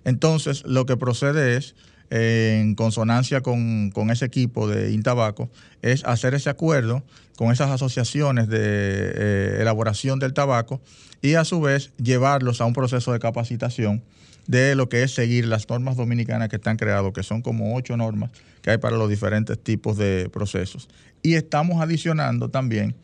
[0.06, 1.76] Entonces, lo que procede es
[2.10, 5.50] en consonancia con, ese equipo de Intabaco,
[5.82, 7.04] es hacer ese acuerdo
[7.36, 10.82] con esas asociaciones de eh, elaboración del tabaco
[11.22, 14.04] y a su vez llevarlos a un proceso de capacitación
[14.48, 17.96] de lo que es seguir las normas dominicanas que están creadas, que son como ocho
[17.96, 20.90] normas que hay para los diferentes tipos de procesos.
[21.22, 22.96] Y estamos adicionando también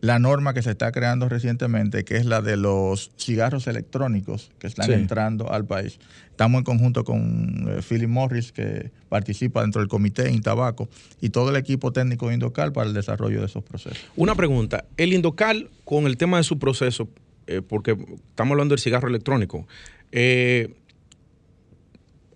[0.00, 4.66] la norma que se está creando recientemente, que es la de los cigarros electrónicos que
[4.66, 5.98] están entrando al país.
[6.30, 10.88] Estamos en conjunto con eh, Philip Morris, que participa dentro del comité en tabaco,
[11.20, 13.98] y todo el equipo técnico de Indocal para el desarrollo de esos procesos.
[14.16, 17.08] Una pregunta, el Indocal con el tema de su proceso,
[17.46, 17.92] eh, porque
[18.30, 19.66] estamos hablando del cigarro electrónico,
[20.12, 20.74] eh,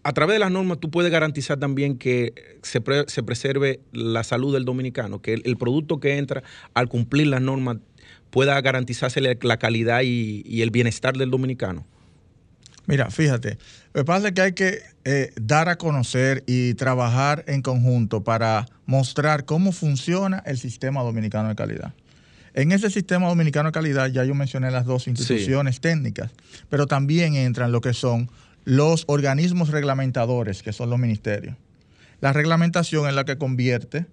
[0.05, 4.67] a través de las normas tú puedes garantizar también que se, preserve la salud del
[4.67, 6.43] dominicano, que el, producto que entra
[6.75, 7.79] al cumplir las normas
[8.31, 11.87] pueda garantizarse la calidad y, el bienestar del dominicano.
[12.87, 13.57] Mira, fíjate,
[13.95, 18.23] lo que pasa es que hay que eh, dar a conocer y trabajar en conjunto
[18.23, 21.95] para mostrar cómo funciona el sistema dominicano de calidad.
[22.53, 26.31] En ese sistema dominicano de calidad ya yo mencioné las dos instituciones técnicas,
[26.69, 28.31] pero también entran lo que son
[28.65, 31.57] los organismos reglamentadores, que son los ministerios.
[32.21, 34.07] La reglamentación es la que convierte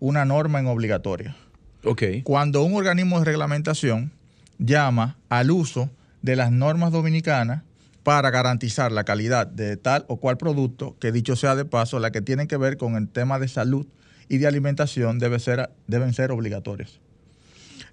[0.00, 1.36] una norma en obligatoria.
[1.82, 2.22] Okay.
[2.22, 4.12] Cuando un organismo de reglamentación
[4.58, 5.90] llama al uso
[6.22, 7.62] de las normas dominicanas
[8.02, 12.10] para garantizar la calidad de tal o cual producto, que dicho sea de paso, la
[12.10, 13.86] que tiene que ver con el tema de salud
[14.28, 17.00] y de alimentación debe ser, deben ser obligatorias.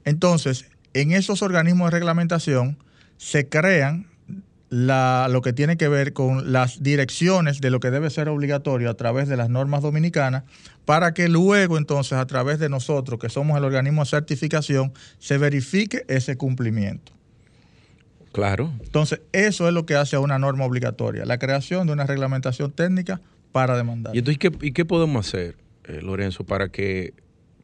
[0.04, 2.78] Entonces, en esos organismos de reglamentación
[3.18, 4.08] se crean
[4.72, 8.94] lo que tiene que ver con las direcciones de lo que debe ser obligatorio a
[8.94, 10.44] través de las normas dominicanas,
[10.86, 15.38] para que luego entonces a través de nosotros, que somos el organismo de certificación, se
[15.38, 17.12] verifique ese cumplimiento.
[18.32, 18.72] Claro.
[18.82, 22.72] Entonces, eso es lo que hace a una norma obligatoria, la creación de una reglamentación
[22.72, 23.20] técnica
[23.52, 24.16] para demandar.
[24.16, 27.14] ¿Y entonces qué, qué podemos hacer, eh, Lorenzo, para que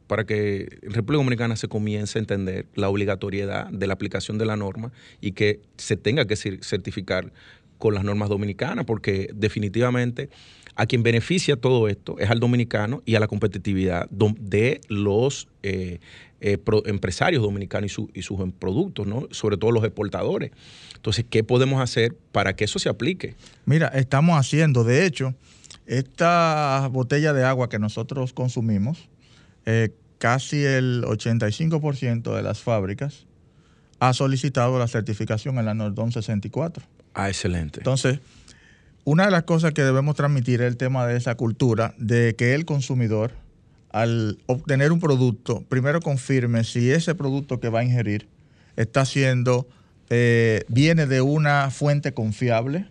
[0.08, 4.56] para que República Dominicana se comience a entender la obligatoriedad de la aplicación de la
[4.56, 4.90] norma
[5.20, 7.32] y que se tenga que certificar
[7.78, 10.30] con las normas dominicanas, porque definitivamente
[10.74, 15.98] a quien beneficia todo esto es al dominicano y a la competitividad de los eh,
[16.40, 19.26] eh, empresarios dominicanos y, sus productos, ¿no?
[19.30, 20.52] sobre todo los exportadores.
[20.94, 23.34] Entonces, ¿qué podemos hacer para que eso se aplique?
[23.64, 25.34] Mira, estamos haciendo, de hecho,
[25.86, 29.08] esta botella de agua que nosotros consumimos,
[29.70, 33.26] eh, casi el 85% de las fábricas
[34.00, 36.82] ha solicitado la certificación en la Nordon 64.
[37.12, 37.80] Ah, excelente.
[37.80, 38.20] Entonces,
[39.04, 42.54] una de las cosas que debemos transmitir es el tema de esa cultura, de que
[42.54, 43.32] el consumidor,
[43.90, 48.26] al obtener un producto, primero confirme si ese producto que va a ingerir
[48.76, 49.68] está siendo,
[50.08, 52.86] eh, viene de una fuente confiable,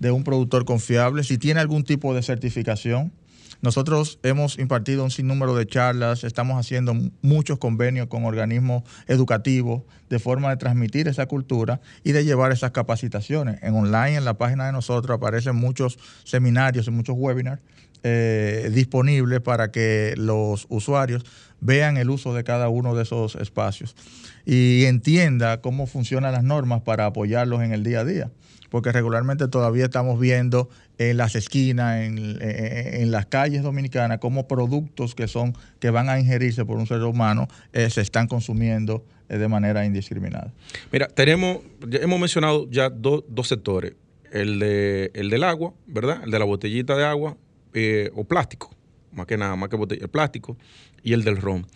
[0.00, 3.12] de un productor confiable, si tiene algún tipo de certificación
[3.60, 10.18] nosotros hemos impartido un sinnúmero de charlas, estamos haciendo muchos convenios con organismos educativos de
[10.18, 13.62] forma de transmitir esa cultura y de llevar esas capacitaciones.
[13.62, 17.60] En online, en la página de nosotros, aparecen muchos seminarios y muchos webinars
[18.02, 21.24] eh, disponibles para que los usuarios
[21.60, 23.96] vean el uso de cada uno de esos espacios
[24.44, 28.30] y entienda cómo funcionan las normas para apoyarlos en el día a día
[28.70, 35.28] porque regularmente todavía estamos viendo en las esquinas, en, las calles dominicanas, como productos que
[35.28, 39.48] son que van a ingerirse por un ser humano eh, se están consumiendo eh, de
[39.48, 40.52] manera indiscriminada.
[40.90, 41.58] Mira, tenemos,
[41.92, 43.94] hemos mencionado ya dos sectores,
[44.32, 46.22] el, de, el del agua, ¿verdad?
[46.24, 47.36] El de la botellita de agua
[47.74, 48.70] eh, o plástico,
[49.12, 50.56] más que nada, más que botella, el plástico,
[51.02, 51.66] y el del ron.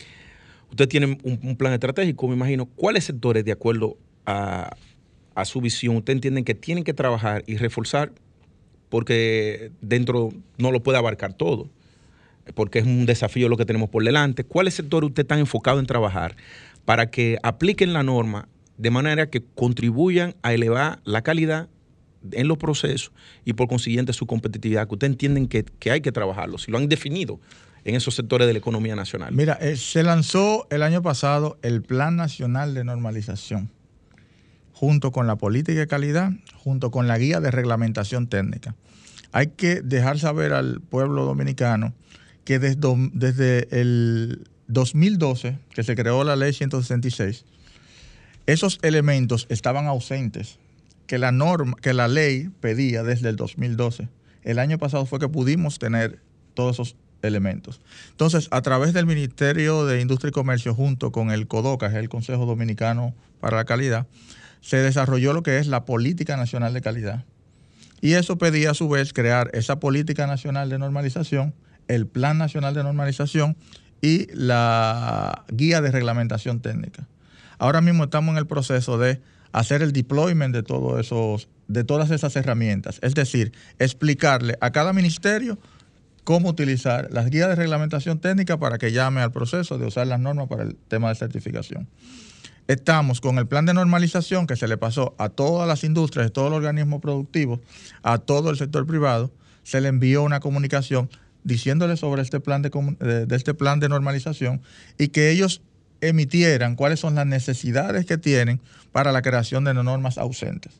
[0.70, 2.66] Usted tiene un plan estratégico, me imagino.
[2.66, 4.70] ¿Cuáles sectores, de acuerdo a,
[5.34, 8.12] a su visión, usted entienden que tienen que trabajar y reforzar
[8.90, 11.70] porque dentro no lo puede abarcar todo,
[12.54, 14.44] porque es un desafío lo que tenemos por delante.
[14.44, 16.36] ¿Cuáles sectores usted está enfocado en trabajar
[16.84, 21.68] para que apliquen la norma de manera que contribuyan a elevar la calidad
[22.32, 23.12] en los procesos
[23.44, 26.88] y por consiguiente su competitividad, que usted entienden que, hay que trabajarlo, si lo han
[26.88, 27.40] definido
[27.84, 29.32] en esos sectores de la economía nacional?
[29.32, 33.70] Mira, eh, se lanzó el año pasado el Plan Nacional de Normalización
[34.80, 38.74] junto con la política de calidad, junto con la guía de reglamentación técnica.
[39.30, 41.92] Hay que dejar saber al pueblo dominicano
[42.46, 47.44] que desde, el 2012, que se creó la ley 166,
[48.46, 50.58] esos elementos estaban ausentes,
[51.06, 54.08] que la norma, que la ley pedía desde el 2012.
[54.44, 56.20] El año pasado fue que pudimos tener
[56.54, 57.82] todos esos elementos.
[58.12, 62.08] Entonces, a través del Ministerio de Industria y Comercio, junto con el CODOCA, es el
[62.08, 64.06] Consejo Dominicano para la Calidad,
[64.60, 67.24] se desarrolló lo que es la Política Nacional de Calidad.
[68.00, 71.54] Y eso pedía a su vez crear esa Política Nacional de Normalización,
[71.88, 73.56] el Plan Nacional de Normalización
[74.00, 77.06] y la Guía de Reglamentación Técnica.
[77.58, 79.20] Ahora mismo estamos en el proceso de
[79.52, 82.98] hacer el deployment de, todo esos, de todas esas herramientas.
[83.02, 85.58] Es decir, explicarle a cada ministerio
[86.24, 90.20] cómo utilizar las guías de reglamentación técnica para que llame al proceso de usar las
[90.20, 91.88] normas para el tema de certificación.
[92.70, 96.30] Estamos con el plan de normalización que se le pasó a todas las industrias, a
[96.30, 97.58] todos los organismos productivos,
[98.04, 99.32] a todo el sector privado,
[99.64, 101.10] se le envió una comunicación
[101.42, 104.62] diciéndole sobre este plan de, este plan de normalización
[104.98, 105.62] y que ellos
[106.00, 108.60] emitieran cuáles son las necesidades que tienen
[108.92, 110.72] para la creación de normas ausentes.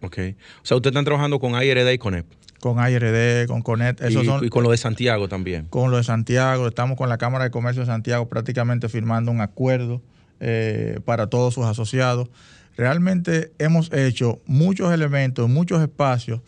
[0.00, 0.18] Ok.
[0.64, 2.26] O sea, ustedes están trabajando con IRD y CONEP.
[2.58, 4.00] Con IRD, con CONEP.
[4.42, 5.66] y, con lo de Santiago también.
[5.66, 6.66] Con lo de Santiago.
[6.66, 10.02] Estamos con la Cámara de Comercio de Santiago prácticamente firmando un acuerdo
[10.46, 12.28] eh, para todos sus asociados.
[12.76, 16.40] Realmente hemos hecho muchos elementos, muchos espacios.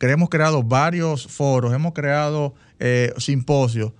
[0.00, 3.92] Hemos creado varios foros, hemos creado eh, simposios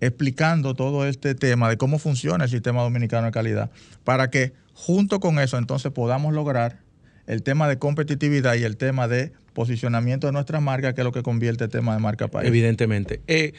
[0.00, 3.70] explicando todo este tema de cómo funciona el sistema dominicano de calidad,
[4.04, 6.78] para que junto con eso entonces podamos lograr
[7.26, 11.12] el tema de competitividad y el tema de posicionamiento de nuestra marca, que es lo
[11.12, 12.46] que convierte el tema de marca país.
[12.46, 13.22] Evidentemente.
[13.26, 13.54] Eh,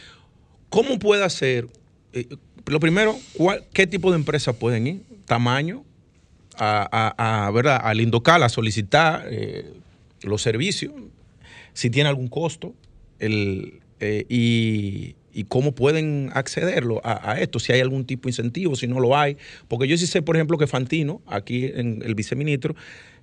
[0.69, 1.67] ¿Cómo puede hacer,
[2.67, 3.17] lo primero,
[3.73, 5.14] qué tipo de empresas pueden ir?
[5.25, 5.83] ¿Tamaño?
[6.57, 7.81] A, ¿verdad?
[7.83, 9.73] al Indocal a solicitar eh,
[10.21, 10.93] los servicios,
[11.73, 12.73] si tiene algún costo,
[13.19, 18.87] el, y, y cómo pueden accederlo a, esto, si hay algún tipo de incentivo, si
[18.87, 19.35] no lo hay.
[19.67, 22.73] Porque yo sí sé, por ejemplo, que Fantino, aquí en el viceministro,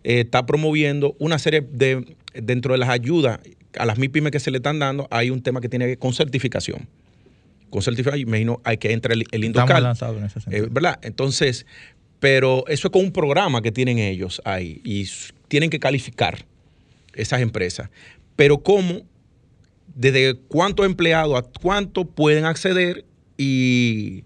[0.04, 3.40] eh, está promoviendo una serie de, dentro de las ayudas
[3.78, 6.12] a las MIPIMES que se le están dando, hay un tema que tiene que con
[6.12, 6.86] certificación.
[7.70, 9.82] Con certificación, imagino, hay que entrar el, el Indocal.
[9.82, 10.66] En ese sentido.
[10.66, 10.98] Eh, ¿Verdad?
[11.00, 11.64] Entonces,
[12.22, 15.10] pero eso es con un programa que tienen ellos ahí y
[15.48, 16.46] tienen que calificar
[17.14, 17.90] esas empresas.
[18.36, 19.02] Pero cómo
[19.92, 23.04] desde cuántos empleados a cuánto pueden acceder
[23.36, 24.22] y,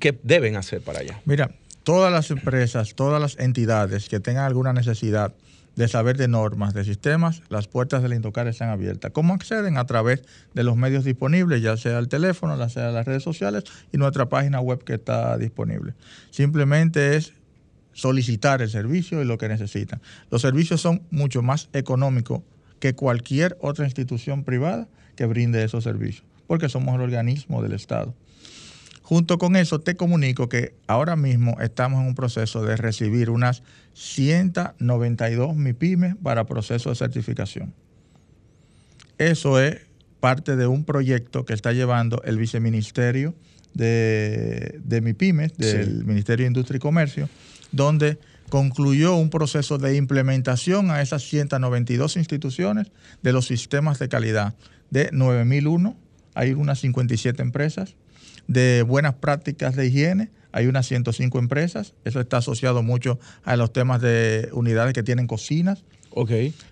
[0.00, 1.20] qué deben hacer para allá.
[1.24, 1.52] Mira,
[1.84, 5.32] todas las empresas, todas las entidades que tengan alguna necesidad
[5.76, 9.12] de saber de normas, de sistemas, las puertas del Indocar están abiertas.
[9.12, 9.76] ¿Cómo acceden?
[9.76, 10.22] A través
[10.54, 14.28] de los medios disponibles, ya sea el teléfono, ya sea las redes sociales y nuestra
[14.28, 15.94] página web que está disponible.
[16.30, 17.34] Simplemente es
[17.92, 20.00] solicitar el servicio y lo que necesitan.
[20.30, 22.40] Los servicios son mucho más económicos
[22.80, 28.14] que cualquier otra institución privada que brinde esos servicios, porque somos el organismo del Estado.
[29.06, 33.62] Junto con eso, te comunico que ahora mismo estamos en un proceso de recibir unas
[33.94, 37.72] 192 MIPIMES para proceso de certificación.
[39.18, 39.76] Eso es
[40.18, 43.36] parte de un proyecto que está llevando el viceministerio
[43.74, 47.28] de, de MIPIMES, del Ministerio de Industria y Comercio,
[47.70, 52.90] donde concluyó un proceso de implementación a esas 192 instituciones
[53.22, 54.56] de los sistemas de calidad
[54.90, 55.96] de 9001,
[56.34, 57.94] hay unas 57 empresas,
[58.46, 63.72] de buenas prácticas de higiene, hay unas 105 empresas, eso está asociado mucho a los
[63.72, 65.84] temas de unidades que tienen cocinas,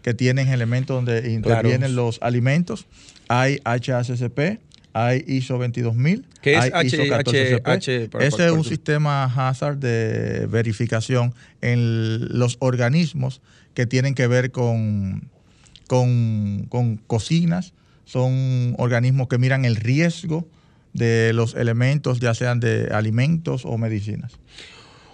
[0.02, 2.86] que tienen elementos donde intervienen los alimentos,
[3.28, 4.58] hay HACCP,
[4.94, 8.22] hay ISO 22000, ¿Qué es ISO 14CP.
[8.22, 13.42] Ese es un sistema hazard de verificación en los organismos
[13.74, 15.28] que tienen que ver con,
[15.88, 17.74] con, con cocinas,
[18.06, 20.48] son organismos que miran el riesgo
[20.95, 24.38] de los elementos, ya sean de alimentos o medicinas.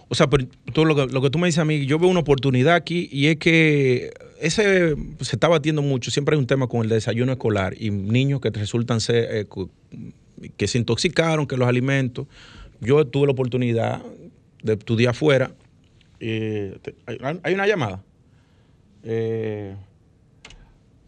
[0.09, 2.75] O sea, pero todo lo que, tú me dices a mí, yo veo una oportunidad
[2.75, 6.11] aquí y es que ese se está batiendo mucho.
[6.11, 9.47] Siempre hay un tema con el desayuno escolar y niños que resultan ser, eh,
[10.57, 12.27] que se intoxicaron, que los alimentos.
[12.81, 14.03] Yo tuve la oportunidad
[14.63, 15.53] de estudiar afuera.
[16.21, 18.03] ¿Hay una llamada?
[19.03, 19.75] Eh,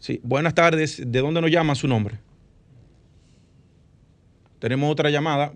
[0.03, 1.01] Sí, buenas tardes.
[1.01, 2.19] ¿De dónde nos llama su nombre?
[4.63, 5.51] Tenemos otra llamada.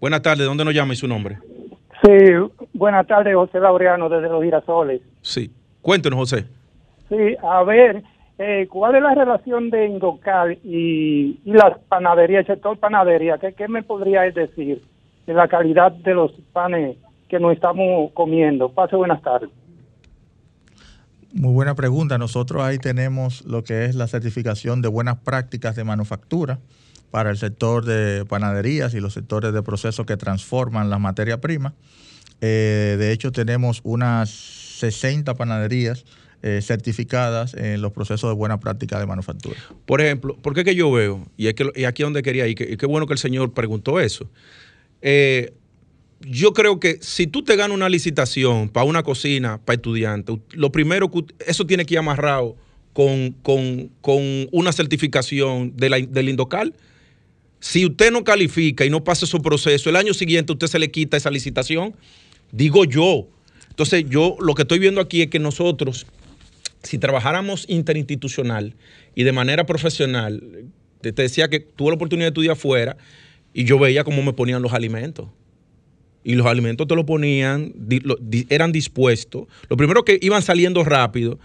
[0.00, 1.38] Buenas tardes, ¿de dónde nos llama y su nombre?
[2.02, 2.10] Sí,
[2.72, 5.00] buenas tardes, José Laureano, desde Los Girasoles.
[5.20, 6.46] Sí, cuéntenos, José.
[7.08, 8.02] Sí, a ver,
[8.38, 13.38] eh, ¿cuál es la relación de Indocal y, y las panaderías, el sector panadería?
[13.38, 14.82] ¿Qué, ¿Qué me podría decir
[15.28, 16.96] de la calidad de los panes
[17.28, 18.70] que nos estamos comiendo?
[18.70, 19.50] Pase buenas tardes.
[21.32, 22.18] Muy buena pregunta.
[22.18, 26.58] Nosotros ahí tenemos lo que es la certificación de buenas prácticas de manufactura
[27.10, 31.74] para el sector de panaderías y los sectores de procesos que transforman la materia prima.
[32.40, 36.04] Eh, de hecho, tenemos unas 60 panaderías
[36.42, 39.56] eh, certificadas en los procesos de buena práctica de manufactura.
[39.86, 41.26] Por ejemplo, ¿por qué que yo veo?
[41.36, 43.52] Y, es que, y aquí es donde quería ir, y qué bueno que el señor
[43.52, 44.28] preguntó eso.
[45.02, 45.52] Eh,
[46.20, 50.70] yo creo que si tú te ganas una licitación para una cocina, para estudiantes, lo
[50.70, 52.56] primero que eso tiene que ir amarrado
[52.92, 53.90] con,
[54.50, 56.74] una certificación de la, del Indocal.
[57.60, 60.90] Si usted no califica y no pasa su proceso, el año siguiente usted se le
[60.90, 61.94] quita esa licitación,
[62.52, 63.28] digo yo.
[63.68, 66.06] Entonces, yo lo que estoy viendo aquí es que nosotros,
[66.82, 68.74] si trabajáramos interinstitucional
[69.14, 70.66] y de manera profesional,
[71.00, 72.96] te, decía que tuve la oportunidad de estudiar afuera
[73.54, 75.28] y yo veía cómo me ponían los alimentos.
[76.22, 77.72] Y los alimentos te lo ponían,
[78.50, 79.46] eran dispuestos.
[79.68, 81.38] Lo primero que iban saliendo rápido,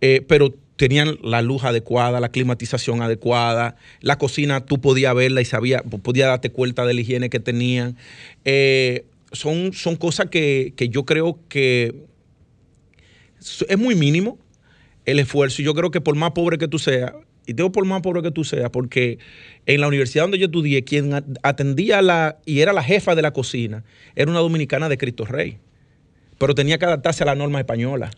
[0.00, 5.44] eh, pero tenían la luz adecuada, la climatización adecuada, la cocina tú podías verla y
[5.44, 7.96] sabía, podías darte cuenta de la higiene que tenían.
[8.44, 11.94] Eh, son, son cosas que, yo creo que
[13.68, 14.38] es muy mínimo
[15.04, 15.62] el esfuerzo.
[15.62, 17.12] Yo creo que por más pobre que tú seas,
[17.46, 19.18] y digo por más pobre que tú seas, porque
[19.66, 21.12] en la universidad donde yo estudié, quien
[21.42, 25.58] atendía la, y era la jefa de la cocina, era una dominicana de Cristo Rey.
[26.38, 28.10] Pero tenía que adaptarse a la norma española.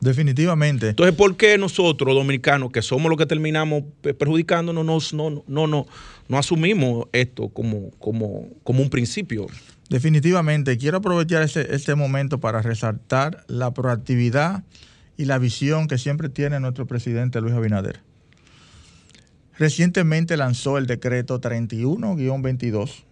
[0.00, 0.90] Definitivamente.
[0.90, 5.86] Entonces, ¿por qué nosotros, dominicanos, que somos los que terminamos perjudicándonos, no, no, no, no,
[6.28, 9.46] no asumimos esto como, como, como un principio?
[9.88, 10.76] Definitivamente.
[10.76, 14.64] Quiero aprovechar este, momento para resaltar la proactividad
[15.16, 18.00] y la visión que siempre tiene nuestro presidente Luis Abinader.
[19.58, 23.04] Recientemente lanzó el decreto 31-22,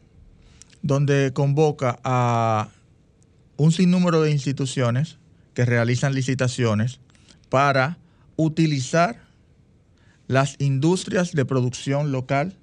[0.80, 2.68] donde convoca a
[3.56, 5.18] un sinnúmero de instituciones
[5.54, 7.00] que realizan licitaciones
[7.48, 7.98] para
[8.36, 9.20] utilizar
[10.28, 12.54] las industrias de producción local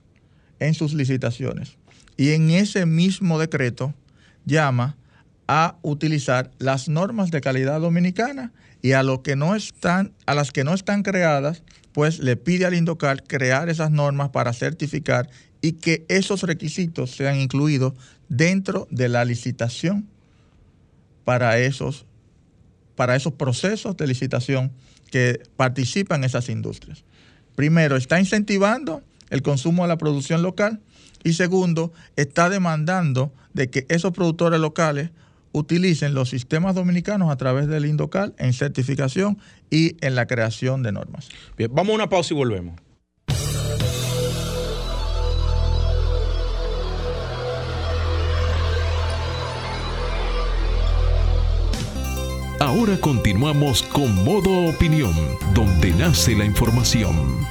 [0.59, 1.77] en sus licitaciones.
[2.15, 3.93] Y en ese mismo decreto
[4.45, 4.95] llama
[5.47, 8.53] a utilizar las normas de calidad dominicana
[8.83, 11.63] y a, lo que no están, a las que no están creadas,
[11.93, 15.29] pues le pide al Indocal crear esas normas para certificar
[15.61, 17.93] y que esos requisitos sean incluidos
[18.27, 20.07] dentro de la licitación
[21.23, 22.05] para esos
[22.95, 24.71] para esos procesos de licitación
[25.09, 27.05] que participan esas industrias.
[27.55, 30.79] Primero, está incentivando el consumo de la producción local
[31.23, 35.09] y segundo, está demandando de que esos productores locales
[35.53, 39.37] utilicen los sistemas dominicanos a través del Indocal en certificación
[39.69, 41.29] y en la creación de normas.
[41.57, 42.75] Bien, vamos a una pausa y volvemos.
[52.59, 55.13] Ahora continuamos con Modo Opinión,
[55.53, 57.45] donde nace la información.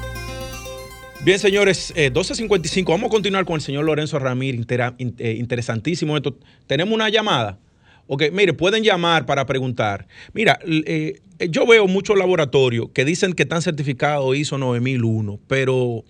[1.23, 4.67] Bien, señores, 12.55, eh, vamos a continuar con el señor Lorenzo Ramírez,
[4.99, 6.37] eh, interesantísimo esto.
[6.67, 7.59] Tenemos una llamada.
[8.07, 10.07] Ok, mire, pueden llamar para preguntar.
[10.33, 16.05] Mira, eh, yo veo muchos laboratorios que dicen que están certificados ISO 9001, pero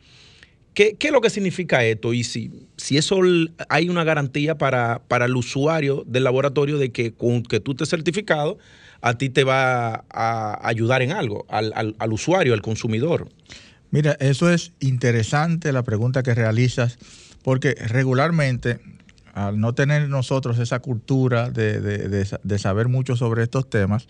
[0.75, 2.13] ¿qué, es lo que significa esto?
[2.13, 3.21] Y si, si eso
[3.69, 7.89] hay una garantía para, para el usuario del laboratorio de que con que tú estés
[7.89, 8.59] certificado,
[9.03, 13.29] a ti te va a ayudar en algo, al, usuario, al consumidor.
[13.91, 16.99] Mira, eso es interesante la pregunta que realizas,
[17.43, 18.79] porque regularmente,
[19.33, 24.07] al no tener nosotros esa cultura de, saber mucho sobre estos temas,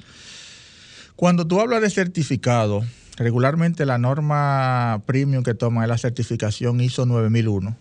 [1.17, 2.83] cuando tú hablas de certificado,
[3.17, 7.77] regularmente la norma premium que toma es la certificación ISO 9001.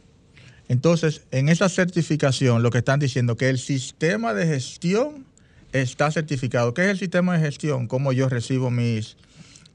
[0.67, 5.25] Entonces, en esa certificación lo que están diciendo es que el sistema de gestión
[5.73, 6.73] está certificado.
[6.73, 7.87] ¿Qué es el sistema de gestión?
[7.87, 9.17] Cómo yo recibo mis,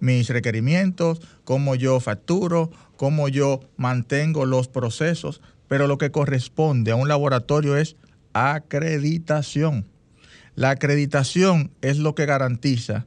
[0.00, 6.96] mis requerimientos, cómo yo facturo, cómo yo mantengo los procesos, pero lo que corresponde a
[6.96, 7.96] un laboratorio es
[8.32, 9.86] acreditación.
[10.54, 13.06] La acreditación es lo que garantiza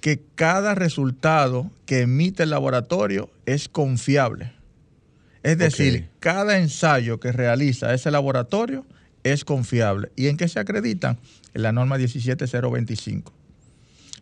[0.00, 4.52] que cada resultado que emite el laboratorio es confiable.
[5.42, 8.84] Es decir, cada ensayo que realiza ese laboratorio
[9.22, 10.10] es confiable.
[10.16, 11.18] ¿Y en qué se acreditan?
[11.54, 13.32] En la norma 17025.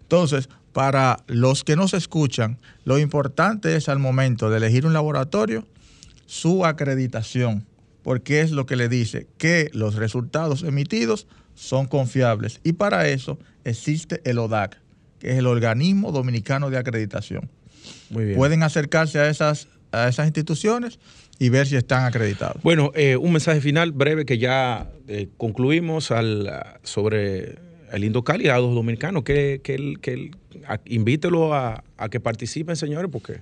[0.00, 5.66] Entonces, para los que nos escuchan, lo importante es al momento de elegir un laboratorio,
[6.26, 7.66] su acreditación,
[8.02, 12.60] porque es lo que le dice que los resultados emitidos son confiables.
[12.64, 14.80] Y para eso existe el ODAC,
[15.18, 17.50] que es el Organismo Dominicano de Acreditación.
[18.10, 18.36] Muy bien.
[18.36, 20.98] Pueden acercarse a esas, a esas instituciones
[21.38, 22.62] y ver si están acreditados.
[22.62, 26.50] Bueno, eh, un mensaje final breve que ya eh, concluimos al,
[26.82, 27.58] sobre
[27.92, 30.30] el Indocal y a los dominicanos, que, que, que
[30.86, 33.40] invítelo a, que participen, señores, porque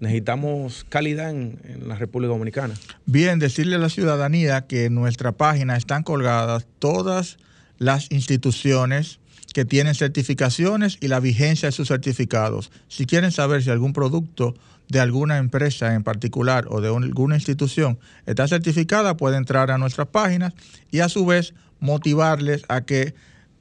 [0.00, 2.74] necesitamos calidad en, la República Dominicana.
[3.06, 7.38] Bien, decirle a la ciudadanía que en nuestra página están colgadas todas
[7.78, 9.20] las instituciones
[9.54, 12.70] que tienen certificaciones y la vigencia de sus certificados.
[12.88, 14.54] Si quieren saber si algún producto
[14.88, 20.08] de alguna empresa en particular o de alguna institución está certificada, puede entrar a nuestras
[20.08, 20.52] páginas
[20.90, 23.14] y a su vez motivarles a que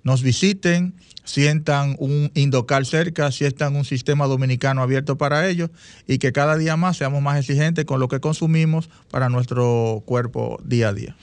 [0.03, 0.93] nos visiten,
[1.23, 5.69] sientan un Indocal cerca, sientan un sistema dominicano abierto para ellos
[6.07, 10.59] y que cada día más seamos más exigentes con lo que consumimos para nuestro cuerpo
[10.63, 11.15] día a día.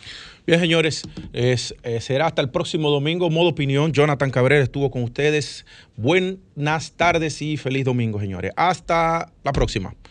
[0.47, 1.03] Bien, señores,
[1.33, 1.57] eh,
[2.01, 3.29] será hasta el próximo domingo.
[3.31, 5.67] Modo opinión, Jonathan Cabrera estuvo con ustedes.
[5.97, 8.53] Buenas tardes y feliz domingo, señores.
[8.55, 9.97] Hasta la próxima.